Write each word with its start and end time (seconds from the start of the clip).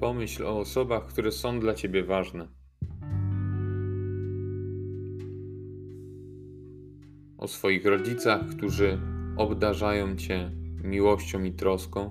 Pomyśl 0.00 0.46
o 0.46 0.58
osobach, 0.58 1.06
które 1.06 1.32
są 1.32 1.60
dla 1.60 1.74
ciebie 1.74 2.04
ważne. 2.04 2.48
O 7.38 7.48
swoich 7.48 7.86
rodzicach, 7.86 8.46
którzy 8.46 8.98
obdarzają 9.36 10.16
cię 10.16 10.50
miłością 10.84 11.44
i 11.44 11.52
troską. 11.52 12.10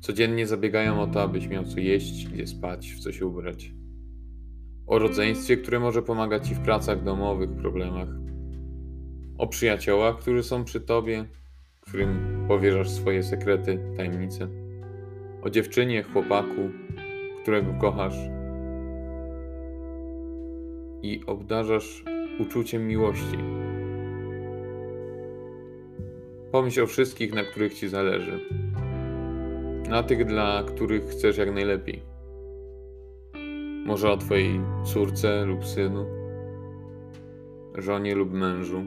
Codziennie 0.00 0.46
zabiegają 0.46 1.00
o 1.00 1.06
to, 1.06 1.22
abyś 1.22 1.48
miał 1.48 1.64
co 1.64 1.80
jeść, 1.80 2.28
gdzie 2.28 2.46
spać, 2.46 2.92
w 2.92 3.00
co 3.00 3.12
się 3.12 3.26
ubrać. 3.26 3.72
O 4.86 4.98
rodzeństwie, 4.98 5.56
które 5.56 5.80
może 5.80 6.02
pomagać 6.02 6.48
ci 6.48 6.54
w 6.54 6.60
pracach 6.60 7.04
domowych, 7.04 7.50
problemach. 7.50 8.08
O 9.38 9.46
przyjaciołach, 9.46 10.18
którzy 10.18 10.42
są 10.42 10.64
przy 10.64 10.80
tobie, 10.80 11.24
którym 11.80 12.44
powierzasz 12.48 12.90
swoje 12.90 13.22
sekrety, 13.22 13.78
tajemnice. 13.96 14.67
O 15.42 15.50
dziewczynie, 15.50 16.02
chłopaku, 16.02 16.70
którego 17.42 17.74
kochasz 17.80 18.18
i 21.02 21.20
obdarzasz 21.26 22.04
uczuciem 22.38 22.86
miłości. 22.86 23.38
Pomyśl 26.52 26.82
o 26.82 26.86
wszystkich, 26.86 27.34
na 27.34 27.42
których 27.42 27.74
ci 27.74 27.88
zależy. 27.88 28.40
Na 29.88 30.02
tych, 30.02 30.24
dla 30.24 30.62
których 30.66 31.04
chcesz 31.04 31.38
jak 31.38 31.54
najlepiej. 31.54 32.02
Może 33.86 34.10
o 34.10 34.16
twojej 34.16 34.60
córce 34.84 35.44
lub 35.44 35.66
synu, 35.66 36.06
żonie 37.74 38.14
lub 38.14 38.32
mężu. 38.32 38.84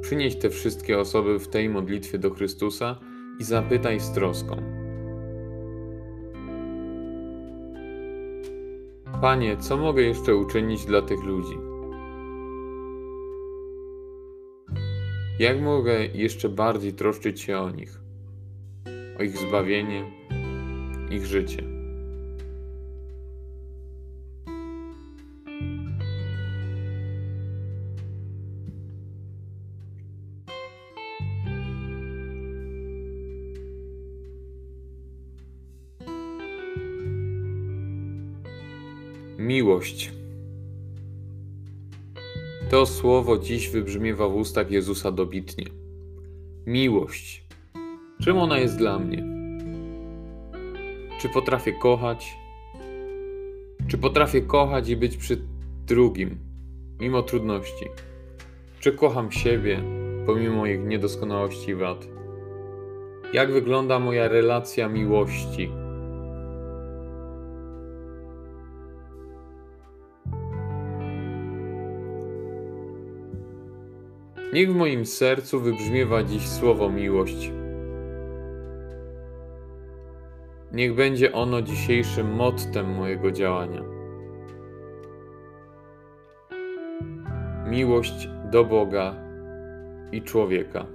Przynieś 0.00 0.36
te 0.36 0.50
wszystkie 0.50 0.98
osoby 0.98 1.38
w 1.38 1.48
tej 1.48 1.68
modlitwie 1.68 2.18
do 2.18 2.30
Chrystusa 2.30 3.11
i 3.42 3.44
zapytaj 3.44 4.00
z 4.00 4.10
troską. 4.10 4.56
Panie, 9.20 9.56
co 9.56 9.76
mogę 9.76 10.02
jeszcze 10.02 10.36
uczynić 10.36 10.84
dla 10.84 11.02
tych 11.02 11.24
ludzi? 11.24 11.58
Jak 15.38 15.60
mogę 15.60 16.06
jeszcze 16.06 16.48
bardziej 16.48 16.92
troszczyć 16.92 17.40
się 17.40 17.58
o 17.58 17.70
nich, 17.70 18.00
o 19.18 19.22
ich 19.22 19.36
zbawienie, 19.36 20.04
ich 21.10 21.26
życie? 21.26 21.71
Miłość. 39.42 40.12
To 42.70 42.86
słowo 42.86 43.38
dziś 43.38 43.70
wybrzmiewa 43.70 44.28
w 44.28 44.34
ustach 44.36 44.70
Jezusa 44.70 45.12
dobitnie. 45.12 45.64
Miłość. 46.66 47.44
Czym 48.24 48.38
ona 48.38 48.58
jest 48.58 48.78
dla 48.78 48.98
mnie? 48.98 49.24
Czy 51.20 51.28
potrafię 51.28 51.72
kochać? 51.72 52.34
Czy 53.88 53.98
potrafię 53.98 54.42
kochać 54.42 54.88
i 54.88 54.96
być 54.96 55.16
przy 55.16 55.42
drugim, 55.86 56.38
mimo 57.00 57.22
trudności? 57.22 57.86
Czy 58.80 58.92
kocham 58.92 59.32
siebie, 59.32 59.82
pomimo 60.26 60.56
moich 60.56 60.84
niedoskonałości 60.84 61.70
i 61.70 61.74
wad? 61.74 62.06
Jak 63.32 63.52
wygląda 63.52 63.98
moja 63.98 64.28
relacja 64.28 64.88
miłości? 64.88 65.81
Niech 74.52 74.72
w 74.72 74.74
moim 74.74 75.06
sercu 75.06 75.60
wybrzmiewa 75.60 76.22
dziś 76.22 76.48
słowo 76.48 76.90
miłość. 76.90 77.52
Niech 80.72 80.94
będzie 80.94 81.32
ono 81.32 81.62
dzisiejszym 81.62 82.34
mottem 82.34 82.94
mojego 82.94 83.30
działania. 83.30 83.82
Miłość 87.66 88.28
do 88.50 88.64
Boga 88.64 89.14
i 90.12 90.22
człowieka. 90.22 90.86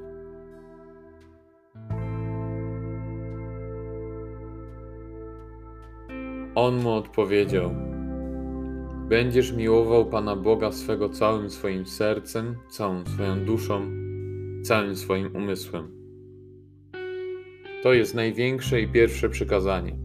On 6.56 6.76
mu 6.76 6.94
odpowiedział: 6.94 7.87
Będziesz 9.10 9.52
miłował 9.52 10.06
Pana 10.06 10.36
Boga 10.36 10.72
swego 10.72 11.10
całym 11.10 11.50
swoim 11.50 11.86
sercem, 11.86 12.56
całą 12.70 13.06
swoją 13.06 13.46
duszą, 13.46 13.82
całym 14.64 14.96
swoim 14.96 15.36
umysłem. 15.36 15.92
To 17.84 17.94
jest 17.94 18.16
największe 18.16 18.82
i 18.82 18.88
pierwsze 18.88 19.30
przykazanie. 19.30 19.98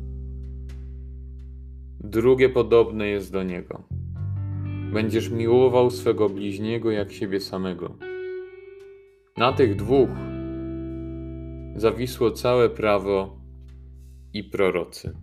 Drugie 2.00 2.48
podobne 2.48 3.08
jest 3.08 3.32
do 3.32 3.42
niego. 3.42 3.82
Będziesz 4.92 5.30
miłował 5.30 5.90
swego 5.90 6.28
bliźniego 6.28 6.90
jak 6.90 7.12
siebie 7.12 7.40
samego. 7.40 7.96
Na 9.36 9.52
tych 9.52 9.76
dwóch 9.76 10.10
zawisło 11.76 12.30
całe 12.30 12.70
prawo 12.70 13.36
i 14.32 14.44
prorocy. 14.44 15.14